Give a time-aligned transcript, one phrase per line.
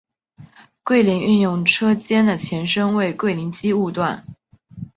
[0.83, 4.25] 桂林运用车间的前身为桂林机务段。